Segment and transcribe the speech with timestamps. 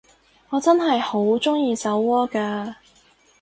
[0.49, 2.73] 我真係好鍾意酒窩㗎